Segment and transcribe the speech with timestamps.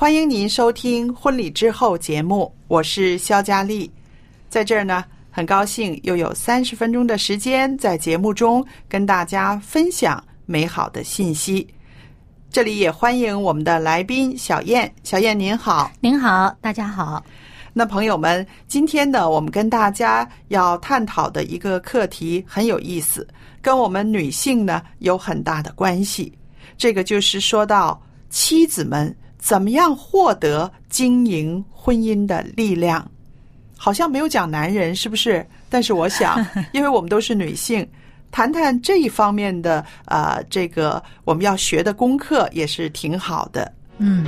[0.00, 3.92] 欢迎您收听《婚礼之后》节目，我是肖佳丽，
[4.48, 11.68] 在这儿呢，很高兴又有三十分钟的时间在节目中跟大家分享美好的信息。
[12.50, 15.92] 这里也欢迎我们的来宾小燕，小燕您好。
[16.00, 17.22] 您好，大家好。
[17.74, 23.28] 那朋友们，今天呢，我们跟大家要探讨的一个课题很有意思，
[23.60, 26.32] 跟我们女性呢有很大的关系。
[26.78, 33.04] 这个就是说到妻子们怎么样获得经营婚姻的力量。
[33.76, 35.44] 好像没有讲男人，是不是？
[35.70, 37.88] 但是我想， 因为我们都是女性，
[38.30, 43.72] 谈谈这一方面的呃，这个我们要学的功课也是挺好的。
[43.96, 44.26] 嗯，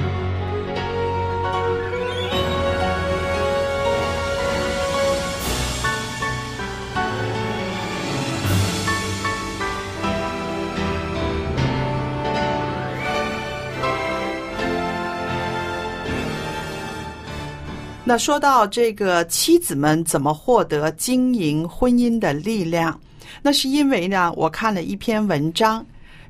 [18.05, 23.01] 那说到这个妻子们怎么获得经营婚姻的力量，
[23.41, 25.87] 那是因为呢，我看了一篇文章，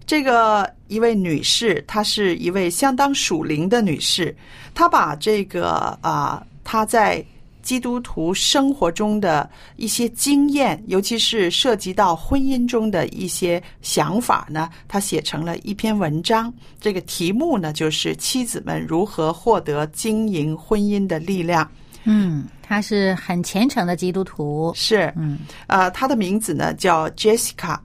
[0.06, 4.36] 这个一位女士，她是一位相当属灵的女士，
[4.74, 7.24] 她把这个啊、她在
[7.62, 16.52] 基督徒生活中的一些经验，尤其是涉及到婚姻中的一些想法呢，他写成了一篇文章。
[16.80, 21.66] 这个题目呢，就是妻子们如何获得经营婚姻的力量。
[22.04, 24.72] 嗯，他是很虔诚的基督徒。
[24.74, 27.78] 是，嗯，呃，他的名字呢叫 Jessica。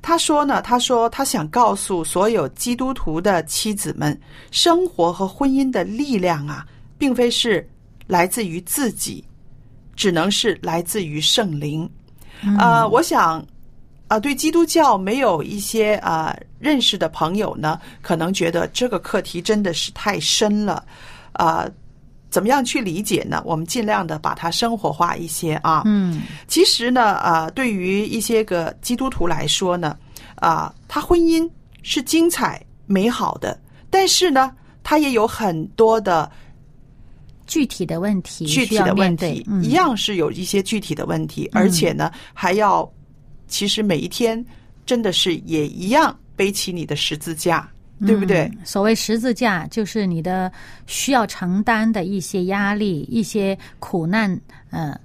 [0.00, 4.18] 他说呢，他说他想告诉所有基督徒的妻子们，
[4.50, 6.64] 生活和婚姻的力量啊，
[6.96, 7.68] 并非是
[8.08, 9.24] 来自于自己，
[9.94, 11.88] 只能是来自于圣灵。
[12.58, 13.44] 呃，我想，
[14.08, 20.84] 啊、对基督教没有一些啊、认识的朋友呢，可能觉得这个课题真的是太深了，
[21.32, 21.68] 啊、
[22.30, 23.42] 怎么样去理解呢？
[23.44, 25.82] 我们尽量的把它生活化一些啊。
[25.84, 29.96] 嗯，其实呢，啊，对于一些个基督徒来说呢，
[30.36, 31.48] 啊，他婚姻
[31.82, 33.58] 是精彩美好的，
[33.90, 34.52] 但是呢，
[34.82, 36.30] 他也有很多的
[37.48, 42.88] 具体的问题具体的问题，嗯一样是有一些具体的问题，而且呢，还要
[43.48, 44.44] 其实每一天
[44.86, 47.68] 真的是也一样背起你的十字架，
[48.06, 48.42] 对不对？
[48.42, 50.52] 嗯所谓十字架，就是你的
[50.86, 54.30] 需要承担的一些压力、一些苦难，
[54.70, 54.96] 嗯、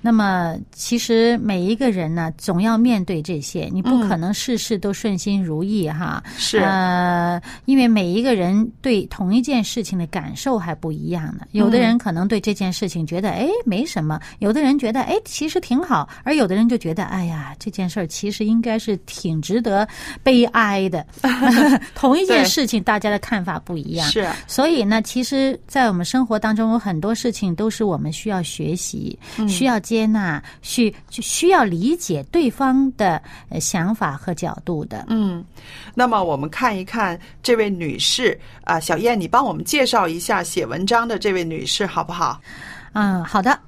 [0.00, 6.22] 那么，其实每一个人呢，总要面对这些，你不可能事事都顺心如意哈。
[6.36, 11.46] 是呃，因为每一个人对同一件事情的感受还不一样呢。
[11.52, 19.86] 有的人可能对这件事情觉得哎没什么，有的人觉得哎其实挺好，而有的人就觉得哎呀这件事儿其实应该是挺值得
[20.22, 21.04] 悲哀的。
[21.94, 24.08] 同一件事情，大家的看法不一样。
[24.08, 29.18] 是所以呢，其实，在我们生活当中，有很多事情都是我们需要学习、
[29.48, 35.06] 需要接纳、需就需要理解对方的呃想法和角度的。
[35.08, 35.42] 嗯，
[35.94, 42.38] 那么我们看一看这位女士啊、小燕，你帮我们介绍一下写文章的这位女士好不好？
[42.92, 43.58] 嗯，好的。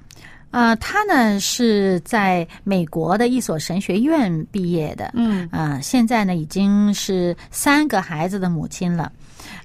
[0.51, 9.11] 呃，她呢是在美国的一所神学院毕业的，嗯啊、现在呢已经是三个孩子的母亲了。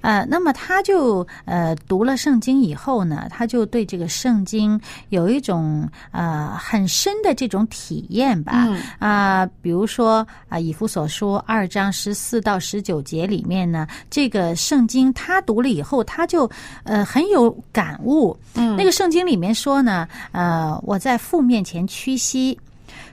[0.06, 8.68] 呃，那么他就呃读了圣经以后呢，他就对这个圣经有一种呃很深的这种体验吧。
[9.00, 16.48] 啊、比如说啊，以弗所书二章十四到十九节里面呢，这个圣经他读了以后，他就
[16.84, 18.38] 呃很有感悟。
[18.54, 22.56] 嗯，那个圣经里面说呢，呃，我在父面前屈膝，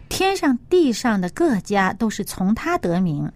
[0.09, 3.27] 天上地上的各家都是从他得名，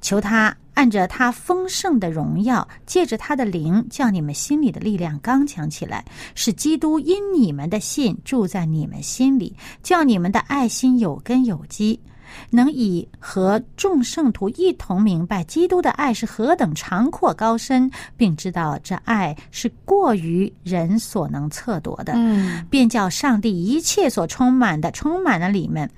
[0.00, 6.04] 求他按着他丰盛的荣耀，借着他的灵，叫你们心里的力量刚强起来，
[6.34, 12.00] 使基督因你们的信住在你们心里，叫你们的爱心有根有基。
[12.48, 25.90] 能以和众圣徒一同明白基督的爱是何等长阔高深，并知道这爱是过于人所能测度的，嗯，便叫上帝一切所充满的充满了你们。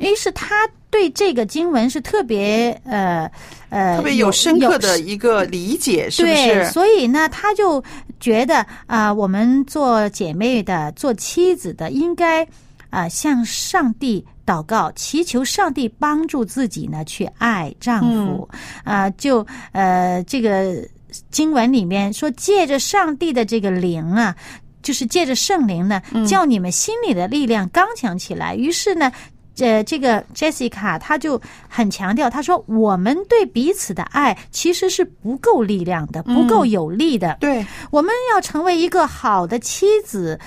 [0.00, 3.30] 于是他对这个经文是特别呃
[3.68, 6.70] 呃特别有深刻的一个理解，是不对，是？
[6.72, 7.82] 所以呢，他就
[8.18, 12.46] 觉得啊、我们做姐妹的、做妻子的，应该
[12.88, 18.48] 啊、向上帝祷告，祈求上帝帮助自己呢，去爱丈夫。
[18.82, 20.84] 啊、就呃，这个
[21.30, 24.34] 经文里面说，借着上帝的这个灵啊。
[24.82, 28.56] 就是借着圣灵呢，叫你们心里的力量刚强起来。
[28.56, 29.12] 于是呢，
[29.60, 37.36] 呃，这个 Jessica 她就很强调，她说我们对彼此的爱其实是不够力量的，不够有力的。
[37.40, 40.38] 对，我们要成为一个好的妻子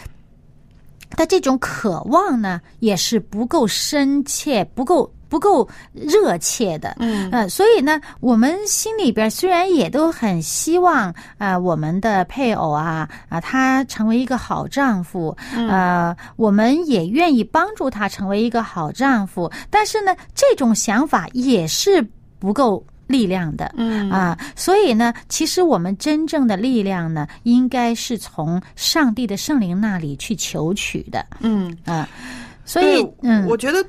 [1.16, 5.12] 的这种渴望呢，也是不够深切，不够。
[5.34, 7.28] 不够热切的，嗯。
[7.32, 22.08] 呃，所以呢，我们心里边虽然也都很希望，呃，我们的配偶啊，啊、他成为一个好丈夫，呃，我们也愿意帮助他成为一个好丈夫，但是呢，这种想法也是
[22.38, 24.12] 不够力量的，嗯。
[24.12, 31.26] 啊，所以呢，其实我们真正的力量呢，应该是从上帝的圣灵那里去求取的。
[31.40, 31.76] 嗯。
[31.86, 32.08] 啊。
[32.66, 33.86] 所以，，嗯，我觉得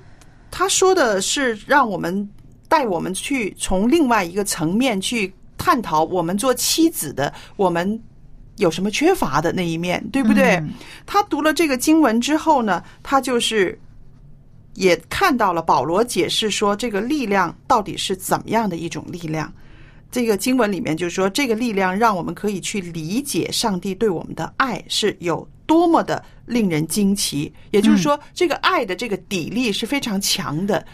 [0.56, 2.30] 他说的是让我们
[2.68, 8.00] 带我们去从另外一个层面去探讨我们做妻子的我们
[8.58, 10.54] 有什么缺乏的那一面，对不对？
[10.58, 10.72] 嗯
[11.04, 13.76] 他读了这个经文之后呢，他就是
[14.74, 19.52] 也看到了保罗解释说这个力量到底是怎么样的一种力量。
[20.12, 27.52] 这个经文里面就说，这个力量让我们可以去理解上帝对我们的爱是有多么的令人惊奇。
[27.70, 30.84] 也就是说，这个爱的这个底力是非常强的。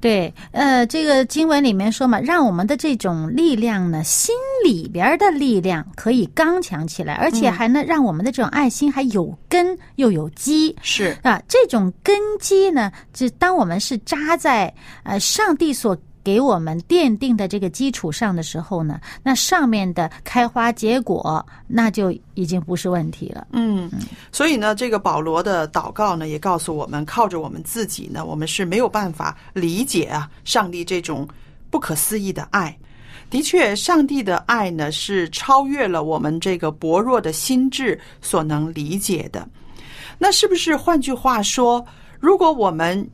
[0.00, 4.34] 对，呃，这个经文里面说嘛，让我们的这种力量呢，心
[4.64, 10.74] 里边的力量可以刚强起来，而且还能让我们的这种爱心还有根又有基。
[10.80, 14.72] 是，啊，这种根基呢，就当我们是扎在
[15.02, 23.46] 呃上帝所给我们奠定的这个基础上的时候呢，那上面的开花结果，那就已经不是问题了。
[23.52, 23.90] 嗯，
[24.30, 31.26] 所以呢，这个保罗的祷告呢，也告诉我们，靠着我们自己呢，我们是没有办法理解啊，上帝这种
[31.70, 32.76] 不可思议的爱。
[33.30, 39.48] 的确，上帝的爱呢，是超越了我们这个薄弱的心智所能理解的。
[40.18, 41.84] 那是不是换句话说，
[42.18, 43.08] 如果我们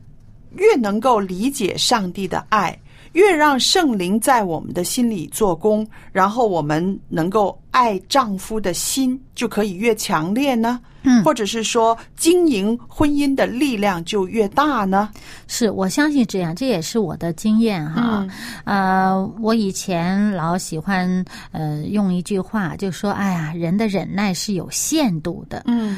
[0.55, 2.77] 越能够理解上帝的爱，
[3.13, 10.79] 越让圣灵在我们的心里做工，然后我们能够爱丈夫的心就可以越强烈呢？
[11.03, 15.09] 嗯或者是说经营婚姻的力量就越大呢？
[15.47, 18.27] 是我相信这样，这也是我的经验哈。
[18.65, 25.97] 呃，我以前老喜欢呃用一句话，就说：“哎呀，人的忍耐是有限度的。”嗯，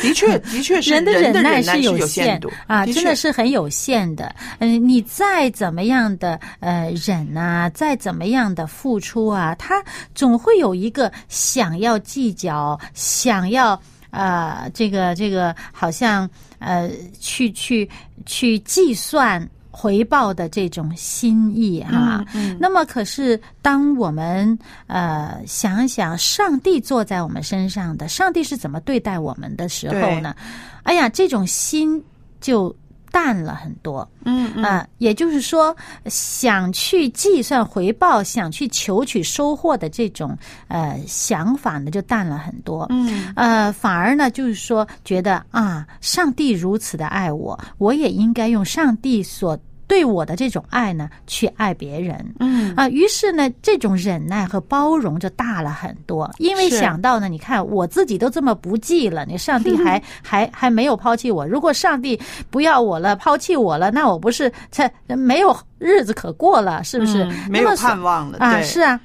[0.00, 4.32] 的确， 的确是人的忍耐是有限度啊，真的是很有限的。
[4.60, 9.82] 嗯、你再怎么样的呃忍啊，再怎么样的付出啊，他
[10.14, 13.80] 总会有一个想要计较，想要。
[14.12, 16.28] 呃，这个这个好像
[16.58, 17.88] 呃，去去
[18.26, 30.34] 去计算回报的这种心意哈、嗯那么，可是当我们呃想想上帝坐在我们身上的，上帝是怎么对待我们的时候呢？
[30.82, 32.02] 哎呀，这种心
[32.40, 32.74] 就
[33.10, 34.08] 淡了很多。
[34.24, 35.74] 嗯嗯啊、也就是说，
[36.06, 40.36] 想去计算回报，想去求取收获的这种
[40.68, 42.86] 呃想法呢，就淡了很多。
[42.90, 49.58] 嗯呃，反而呢，就是说，觉得啊，上帝如此的爱我，我也应该用上帝所
[49.90, 52.24] 对我的这种爱呢，去爱别人。
[52.38, 61.44] 嗯啊，于是呢，这种忍耐和包容就大了很多，因为想到呢，你看我自己都这么不济了，你上帝还 还还没有抛弃我。
[61.44, 62.16] 如果上帝
[62.50, 67.24] 不要我了，抛弃我了，那我不是这没有日子可过了，是不是？
[67.24, 69.00] 嗯没有盼望了啊，是啊。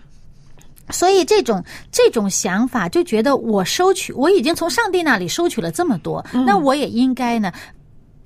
[0.92, 7.52] 所以这种这种想法就觉得我收取，我已经从上帝那里收取了这么多，那我也应该呢。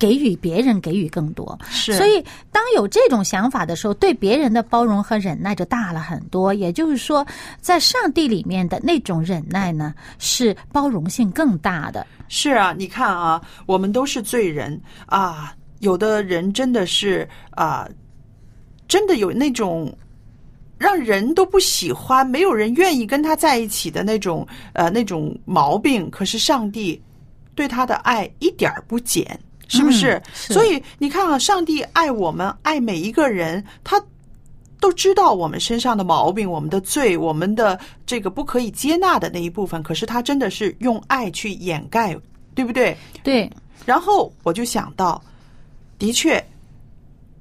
[0.00, 6.54] 给予别人给予更多，是所以当有这种想法的时候，对别人的包容和忍耐就大了很多。
[6.54, 7.24] 也就是说，
[7.60, 12.06] 在上帝里面的那种忍耐呢，是包容性更大的。
[12.28, 17.86] 是啊，你看啊，我们都是罪人啊，有的人真的是啊，
[18.88, 19.94] 真的有那种
[20.78, 26.10] 让人都不喜欢、没有人愿意跟他在一起的那种呃那种毛病。
[26.10, 26.98] 可是上帝
[27.54, 29.38] 对他的爱一点儿不减。
[29.70, 30.20] 是不是？
[30.34, 34.02] 所以你看啊，上帝爱我们，爱每一个人，他
[34.80, 39.80] 都知道我们身上的毛病、我们的罪、我们的这个不可以接纳的那一部分。
[39.80, 42.18] 可是他真的是用爱去掩盖，
[42.52, 42.96] 对不对？
[43.22, 43.48] 对。
[43.86, 45.22] 然后我就想到，
[46.00, 46.44] 的确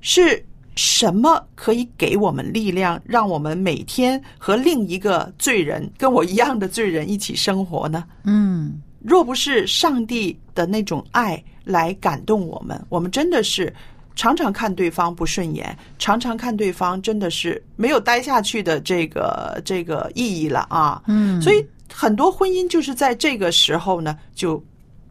[0.01, 0.45] 是
[0.75, 8.03] 什么可以给我们力量，让我们每天和另一个罪人、跟我一样的罪人一起生活呢？
[8.23, 8.79] 嗯。
[9.01, 13.73] 若不是上帝的那种爱来感动我们，我们真的是
[14.15, 21.01] 常常看对方不顺眼，常常看对方真的是没有待下去的这个这个意义了啊！
[21.07, 24.61] 嗯，所以很多婚姻就是在这个时候呢，就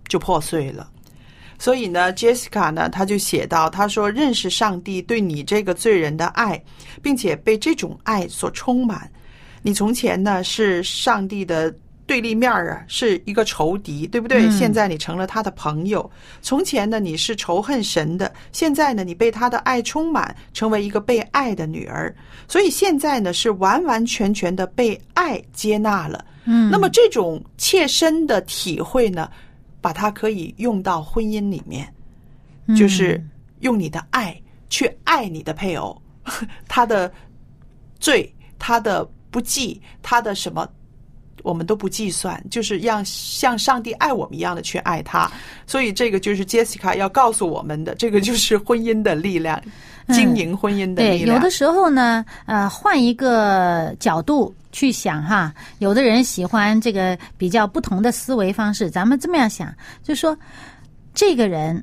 [0.09, 0.91] 就破碎了。
[1.59, 6.63] 所以呢，Jessica 呢，他就写到，他说认识上帝对你这个罪人的爱，
[7.03, 9.11] 并且被这种爱所充满。
[9.63, 11.75] 你从前呢是上帝的。
[12.09, 14.51] 对立面啊，是一个仇敌，对不对？
[14.51, 16.11] 现在你成了他的朋友。
[16.41, 22.13] 从前呢，你是仇恨神的；现在呢，你被他的爱充满，成为一个被爱的女儿。
[22.49, 26.25] 所以现在呢，是完完全全的被爱接纳了。
[26.47, 29.31] 嗯，那么这种切身的体会呢，
[29.83, 31.87] 把它可以用到婚姻里面，
[32.75, 33.23] 就是
[33.61, 34.35] 用你的爱
[34.71, 36.01] 去爱你的配偶，
[36.67, 37.13] 他的
[38.01, 40.67] 罪，他的不计，他的什么。
[41.43, 45.31] 我们都不计算，就是让像上帝爱我们一样的去爱他，
[45.67, 49.61] 所以这个就是 Jessica 要告诉我们的，这个就是婚姻的力量，
[50.09, 51.27] 经营婚姻的力量。
[51.27, 58.91] 对，有的时候呢，呃，换一个角度去想哈，有的人喜欢这个比较不同的思维方式。
[58.91, 60.37] 咱们这么样想，就是说，
[61.15, 61.83] 这个人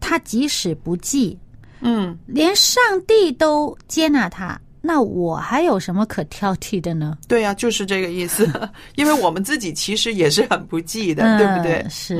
[0.00, 1.38] 他即使不记，
[1.80, 4.58] 嗯，连上帝都接纳他。
[4.88, 7.18] 那我还有什么可挑剔的呢？
[7.28, 8.50] 对呀，就是这个意思。
[8.96, 11.86] 因为我们自己其实也是很不济的，对不对？
[11.90, 12.18] 是。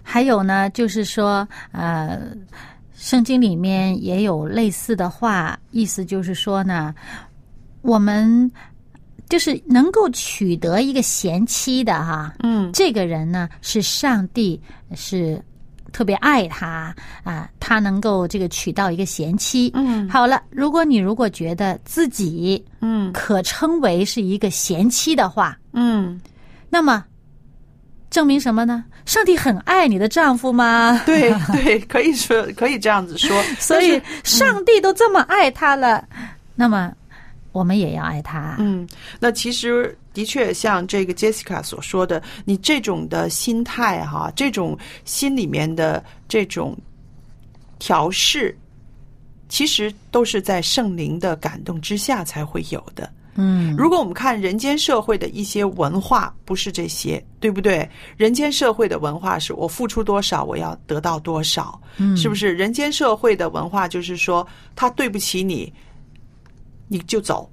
[0.00, 2.20] 还有呢，就是说，呃，
[2.94, 6.94] 圣经里面也有类似的话，意思就是说呢，
[7.82, 8.48] 我们
[9.28, 14.62] 就是能够取得一个贤妻的哈，嗯，这个人呢是上帝
[14.94, 15.42] 是。
[15.94, 19.70] 特别爱他啊，他能够这个娶到一个贤妻。
[19.74, 26.20] 嗯，好了，如果你如果觉得自己嗯可称为是一个贤妻的话，嗯，
[26.68, 27.04] 那么
[28.10, 28.84] 证明什么呢？
[29.06, 31.00] 上帝很爱你的丈夫吗？
[31.06, 33.40] 对对，可以说可以这样子说。
[33.60, 36.04] 所以上帝都这么爱他了，
[36.56, 36.92] 那么
[37.52, 38.56] 我们也要爱他。
[38.58, 38.86] 嗯，
[39.20, 39.96] 那其实。
[40.14, 46.74] 的确，像这个 Jessica 所说的，你这种的心态哈，这种心里面的这种
[47.80, 48.56] 调试，
[49.48, 53.12] 其实都是在圣灵的感动之下才会有的。
[53.36, 57.90] 嗯，如果我们看人间社会的一些文化，不是这些，对不对？
[58.16, 62.54] 人间社会的文化是我付出多少，我要得到多少，嗯，是不是？
[62.54, 65.72] 人间社会的文化就是说，他对不起你，
[66.86, 67.50] 你就走。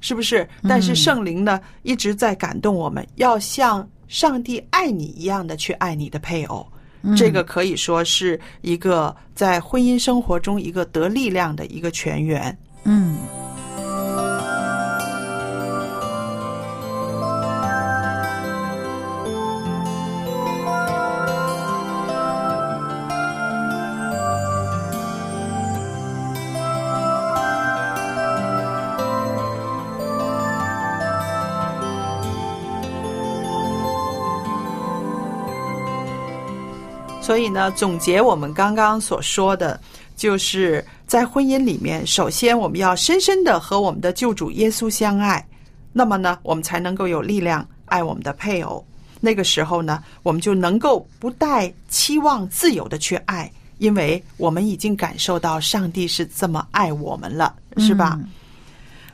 [0.00, 0.48] 是不是？
[0.68, 6.66] 但是圣灵呢，一直在感动我们，要像上帝爱你一样的去爱你的配偶。
[7.16, 12.56] 这个可以说是一个在婚姻生活中一个得力量的一个泉源。
[12.84, 13.16] 嗯。
[37.26, 39.80] 所以呢，总结我们刚刚所说的，
[40.14, 45.44] 就是在婚姻里面，首先我们要深深的和我们的救主耶稣相爱，
[45.92, 48.86] 那么呢，我们才能够有力量爱我们的配偶。
[49.20, 58.16] 那个时候呢，我们就能够不带期望、自由的去爱，因为我们已经感受到上帝是这么爱我们了，是吧？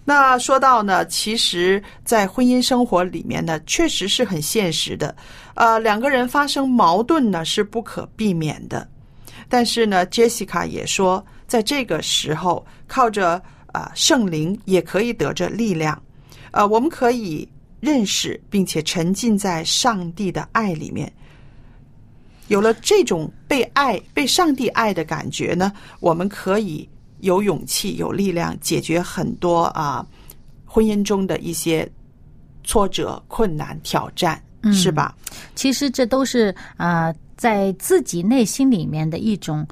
[0.04, 5.14] 那说到呢，其实，在婚姻生活里面呢，确实是很现实的。
[5.54, 8.88] 呃，两个人发生矛盾呢，是不可避免的。
[9.48, 16.02] 但是呢，Jessica 也说，在这个时候，靠着啊圣灵也可以得着力量。
[16.50, 21.10] 呃，我们可以认识并且沉浸在上帝的爱里面。
[22.48, 26.88] 有了这种被爱、被上帝爱的感觉呢，我们可以
[27.22, 30.06] 有勇气、有力量解决很多啊
[30.64, 31.90] 婚姻中的一些
[32.62, 35.14] 挫折、困难、挑战，嗯是吧？
[35.56, 39.66] 其实这都是啊、呃在自己内心里面的一种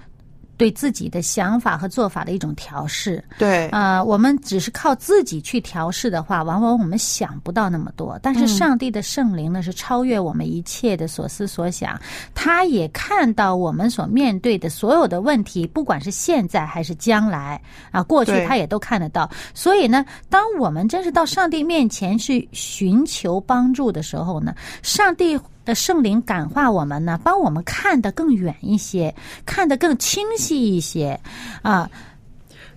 [0.61, 3.25] 对自己的想法和做法的一种调试。
[3.39, 8.19] 对，啊，我们只是靠自己去调试的话，往往我们想不到那么多。
[8.23, 11.99] 但是上帝的圣灵呢，是超越我们一切的所思所想，
[12.35, 17.59] 他也看到我们所面对的所有的问题，不管是现在还是将来
[17.91, 19.31] 啊，过去他也都看得到。
[19.55, 25.41] 所以呢，当我们真是到上帝面前去寻求帮助的时候呢，上帝。
[25.71, 29.15] 的圣灵感化我们呢，帮我们看得更远一些，
[29.47, 31.19] 看得更清晰一些，
[31.63, 31.89] 啊，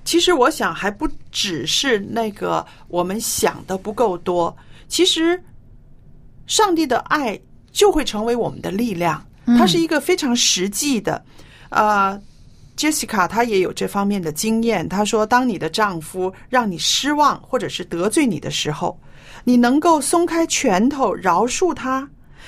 [0.05, 4.55] 其实我想还不只是那个我们想的不够多，
[4.88, 5.41] 其实
[6.45, 7.39] 上帝的爱
[7.71, 9.25] 就会成为我们的力量，
[9.57, 11.25] 它是一个非常实际的。
[11.69, 12.21] 呃
[12.77, 18.95] ，Jessica 她也有这方面的经验，她说，当你的丈夫让你失望或者是得罪你的时候，
[19.43, 22.07] 你能够松开拳头饶恕他，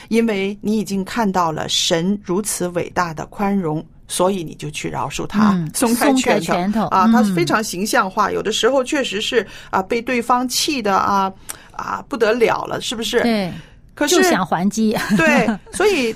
[0.10, 3.86] 因为你已经看到了神如此伟大的宽容。
[4.08, 7.08] 所以你就去饶恕他，嗯松开拳头啊！
[7.12, 11.34] 他是嗯非常形象化，有的时候确实是啊，被对方气的啊
[11.72, 13.20] 啊不得了了，是不是？
[13.24, 13.52] 对，
[13.96, 14.96] 可是就想还击。
[15.18, 16.16] 对，所以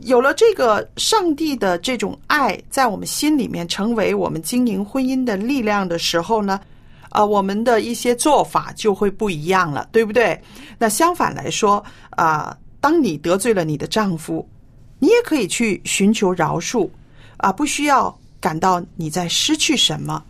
[0.00, 6.60] 有了这个上帝的这种爱在我们心里面，成为我们经营婚姻的力量的时候呢，
[7.08, 10.38] 啊，我们的一些做法就会不一样了，对不对？
[10.76, 14.48] 那相反来说，啊，当你得罪了你的丈夫，
[14.98, 16.88] 你也可以去寻求饶恕，
[17.36, 20.22] 啊，不需要感到你在失去什么。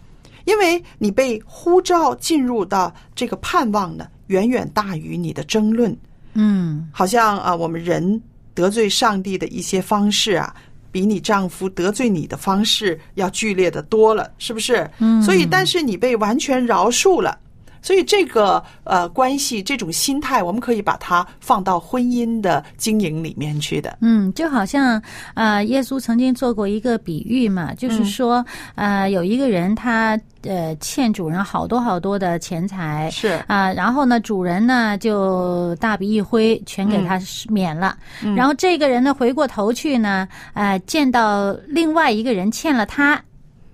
[0.46, 5.96] 因为你被呼召进入到这个盼望呢，远远大于你的争论。
[6.32, 8.20] 嗯，好像啊，我们人
[8.54, 10.52] 得罪上帝的一些方式啊，
[10.90, 14.90] 比你丈夫得罪你的方式要剧烈的多了，是不是？
[14.98, 15.22] 嗯。
[15.22, 17.38] 所以，但是你被完全饶恕了，
[17.82, 23.98] 所以这个呃关系这种心态，我们可以把它放到婚姻的经营里面去的。
[24.00, 25.00] 嗯，就好像
[25.34, 37.96] 呃，耶稣曾经做过一个比喻嘛，就是说，呃，有一个人他呃欠主人好多好多的钱财，是啊、然后呢，主人呢就大笔一挥，全给他免了。
[38.36, 43.20] 然后这个人呢回过头去呢，呃，见到另外一个人欠了他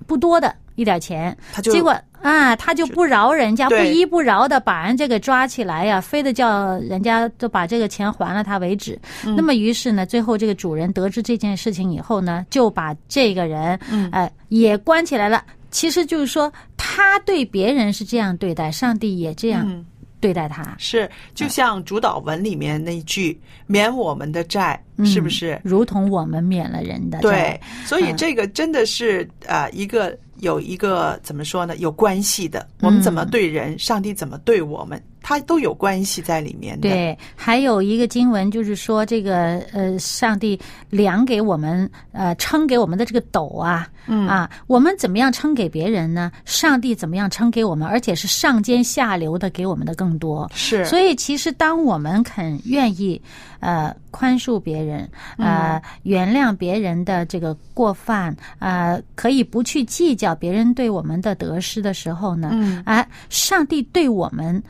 [0.06, 1.94] 不多的一点钱，他就结果
[2.26, 8.98] 啊，他就不饶人家，不依不饶的把人这个抓起来呀，非得叫人家都把这个钱还了他为止。
[9.36, 14.10] 那么于是呢，最后这个主人得知这件事情以后呢，就把这个人，嗯。
[14.12, 15.42] 呃，也关起来了。
[15.70, 19.84] 其实就是说，他对别人是这样对待，上帝也这样嗯
[20.20, 25.60] 对待他，是，就像主导文里面那句“免我们的债”，是不是？
[25.62, 31.76] 如同我们免了人的债对。，所以嗯这个真的是呃一个有一个怎么说呢？
[31.76, 32.66] 有关系的。
[32.80, 36.88] 我们怎么对人，上帝怎么对我们，它都有关系在里面的。
[36.88, 40.56] 对，还有一个经文就是说，这个呃，上帝
[40.88, 46.30] 量给我们呃称给我们的这个斗啊，嗯啊，我们怎么样称给别人呢？
[46.44, 47.88] 上帝怎么样称给我们？
[47.88, 50.48] 而且是上尖下流的给我们的更多。
[50.54, 53.20] 是，所以，其实当我们肯愿意
[53.66, 64.62] 呃宽恕别人，呃原谅别人的这个过犯，呃可以不去计较别人对我们的得失的时候呢，嗯啊，上帝对我们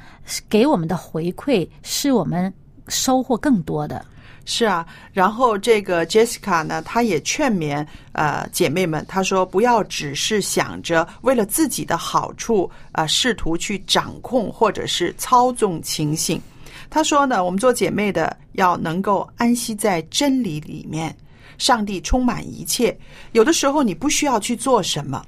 [0.48, 2.52] 给我们的回馈是我们
[2.88, 4.02] 收获更多的。
[4.48, 16.40] 是啊，然后这个 Jessica 呢，她也劝勉呃姐妹们，她说不要只是想着为了自己的好处啊、呃试图去掌控或者是操纵情形。
[16.88, 21.14] 她说呢，我们做姐妹的要能够安息在真理里面，
[21.58, 22.96] 上帝充满一切。
[23.32, 25.24] 有的时候你不需要去做什么，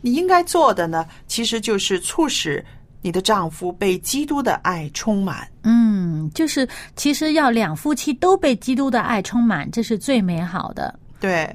[0.00, 2.64] 你应该做的呢，其实就是促使
[3.00, 5.46] 你的丈夫被基督的爱充满。
[5.64, 10.98] 嗯，就是其实要两夫妻都被基督的爱充满，这是最美好的。
[11.20, 11.54] 对，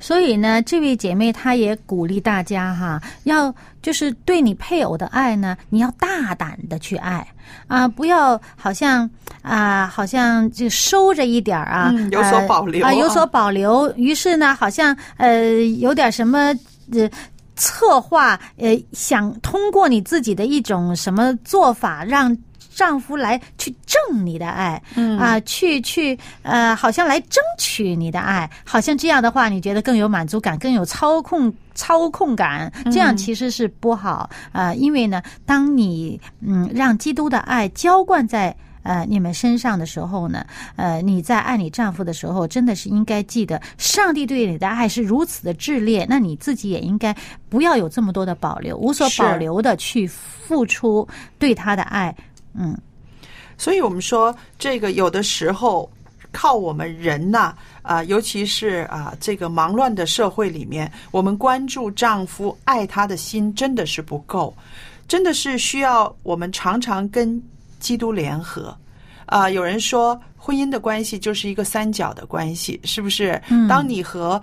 [0.00, 7.24] 所以呢，这位姐妹她也鼓励大家哈，要就是对你配偶的爱呢，你要大胆的去爱
[7.68, 9.08] 啊，不要好像
[9.42, 13.92] 啊，好像就收着一点儿啊，嗯有所保留啊、啊有所保留。
[13.96, 16.52] 于是呢，好像呃有点什么
[16.92, 17.08] 呃。
[17.56, 22.36] 策划，呃，想通过你自己的一种什么做法，让
[22.74, 38.54] 丈夫来去挣你的爱，嗯啊，去去呃，好像来争取你的爱，好像这样的话，你觉得更有满足感，更有操控操控感，这样其实是不好啊、呃因为呢，当你嗯让基督的爱浇灌在。
[38.84, 40.44] 呃，你们身上的时候呢，
[40.76, 47.16] 呃，你在爱你丈夫的时候，真的是应该记得，上帝对你的爱是如此的炽烈，那你自己也应该
[47.48, 52.14] 不要有这么多的保留，无所保留的去付出对他的爱。
[52.54, 52.76] 嗯，
[53.58, 55.90] 所以我们说，这个有的时候
[56.32, 64.54] 靠我们人呐，啊、尤其是啊、这个忙乱的社会里面，我们关注丈夫爱他的心真的是不够，
[65.06, 67.42] 真的是需要我们常常跟
[67.78, 68.76] 基督联合。
[69.26, 73.40] 啊、有人说婚姻的关系就是一个三角的关系，是不是？
[73.48, 74.40] 嗯当你和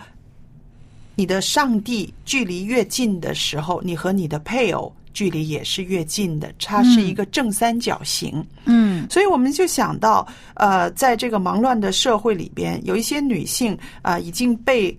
[1.16, 8.46] 你的上帝距离越近的时候，你和你的配偶距离也是越近的，它是一个正三角形。
[8.66, 14.98] 嗯所以我们就想到，呃，在这个忙乱的社会里边，有一些女性啊、已经被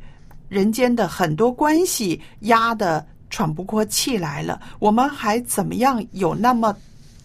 [0.48, 4.61] 人间的很多关系压得喘不过气来了。
[4.79, 6.77] 我们还怎么样有那么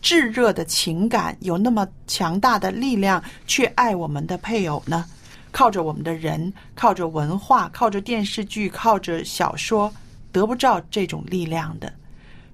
[0.02, 5.04] 炙热的情感，有那么强大的力量去爱我们的配偶呢？
[5.52, 9.91] 靠着我们的人，靠着文化，靠着电视剧，靠着小说，
[10.32, 11.91] 得不到这种力量的。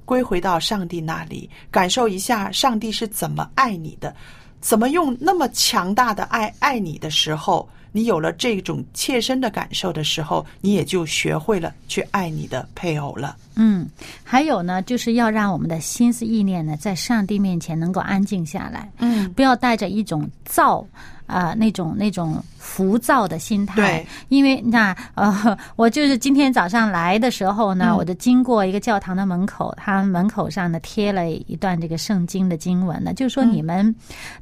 [0.06, 4.16] 归回到上帝那里，感受一下上帝是怎么爱你的，
[4.62, 13.38] 怎么用那么强大的爱爱你的时候，你有了这种切身的感受的时候，你也就学会了去爱你的配偶了。
[13.56, 13.88] 嗯，
[14.24, 20.86] 还有呢，就是要让我们的心思意念呢，在上帝面前能够安静下来，嗯，不要带着一种躁
[21.28, 24.08] 啊、那种那种浮躁的心态对。
[24.28, 33.96] 因为那呃，我就是今天早上来的时候呢，嗯我就经过一个教堂的门口，它门口上呢贴了一段这个圣经的经文呢，就是说你们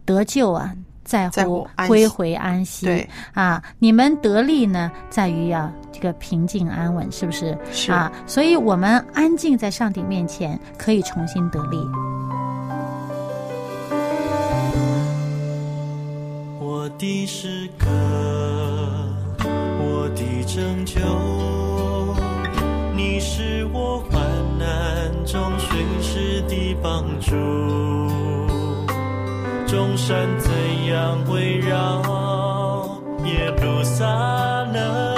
[0.06, 0.74] 得救啊。
[0.74, 7.58] 在在乎归回安息，对啊，你们得力呢，在于啊这个平静安稳，是不是？
[7.72, 11.78] 是啊，所以我们安静在上帝面前，可以重新得力。
[16.60, 17.88] 我的诗歌，
[19.46, 21.00] 我的拯救，
[22.96, 24.22] 你是我患
[24.58, 27.36] 难中随时的帮助。
[29.72, 30.52] 众山怎
[30.88, 32.02] 样围绕？
[33.24, 34.06] 耶路撒
[34.74, 35.11] 冷，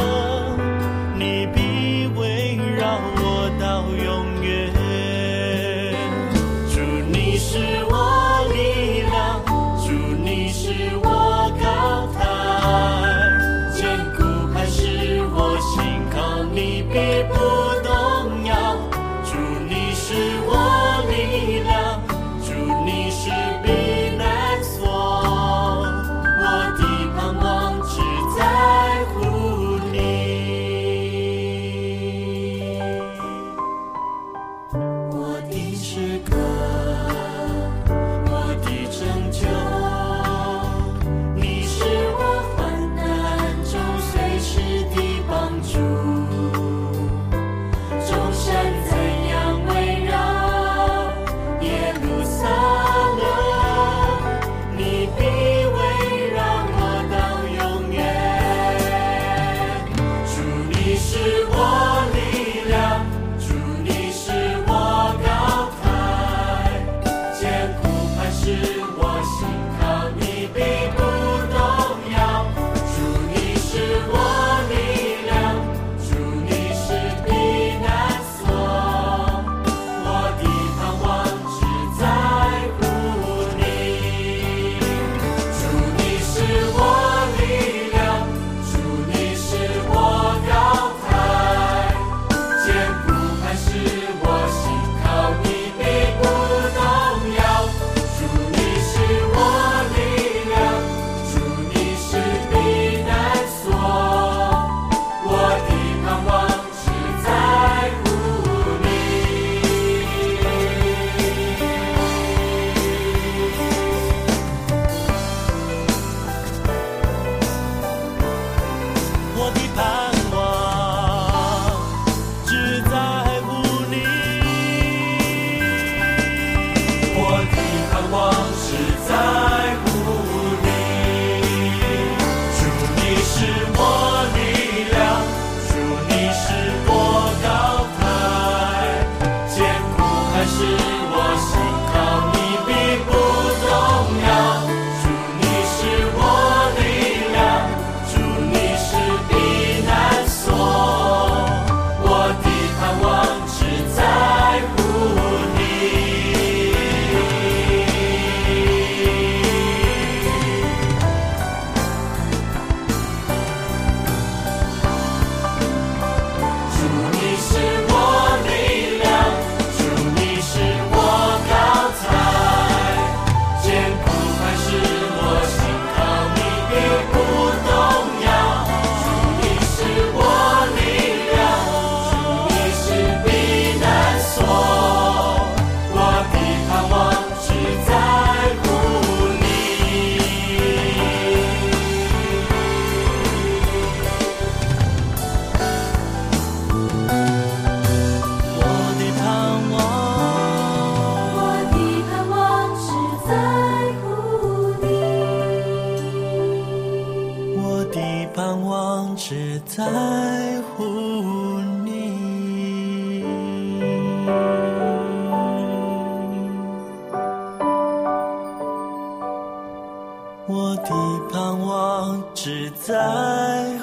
[220.46, 220.90] 我的
[221.32, 222.94] 盼望只在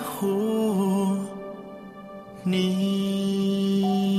[0.05, 1.17] 乎
[2.43, 4.19] 你。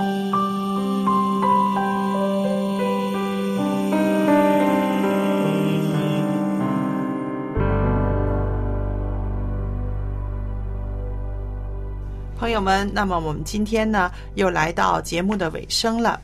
[12.39, 16.19] 朋友们，那么我们今天呢又来到节目的尾声了。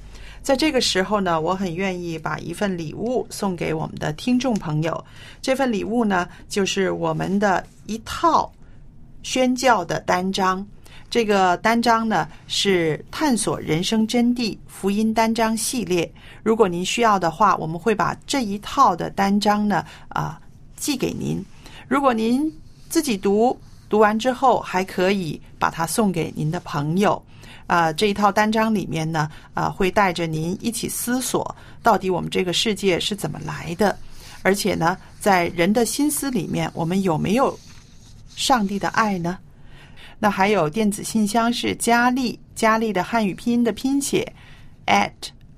[0.48, 5.06] 在这个时候呢，我很愿意把一份礼物送给我们的听众朋友。
[5.42, 8.50] 这份礼物呢，就是我们的一套
[9.24, 10.66] 宣教的单章。
[11.10, 16.10] 这个单章呢是探索人生真谛福音单章系列。
[16.44, 20.40] 如果您需要的话，我们会把这一套的单章呢啊、
[20.78, 21.44] 寄给您。
[21.90, 22.50] 如果您
[22.88, 27.22] 自己读，读完之后还可以把它送给您的朋友。
[27.68, 33.96] 啊、这一套单章里面呢，啊、会带着您一起思索，到底我们这个世界是怎么来的，
[34.42, 37.60] 而且呢，在人的心思里面，我们有没有
[38.36, 39.38] 上帝的爱呢？
[40.18, 44.34] 那还有电子信箱是佳丽，佳丽的汉语拼音的拼写
[44.86, 45.12] at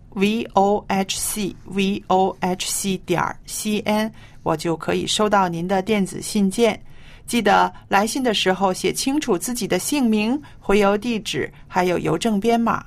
[0.09, 4.11] v o h c v o h c 点 c n，
[4.43, 6.81] 我就可以收到您的电子信件。
[7.29, 12.83] 记得来信的时候写清楚自己的姓名、回邮地址，还有邮政编码。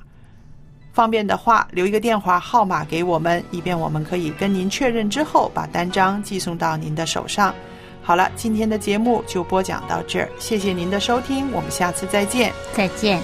[0.93, 7.55] 方便的话，留一个电话号码给我们，以便我们可以跟您确认之后，把单张寄送到您的手上。
[8.03, 12.53] 好了，今天的节目就播讲到这儿，谢谢您的收听，我们下次再见。
[12.75, 13.23] 再见。